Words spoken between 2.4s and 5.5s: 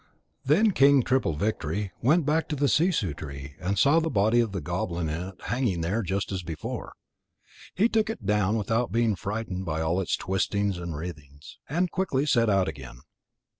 to the sissoo tree and saw the body with the goblin in it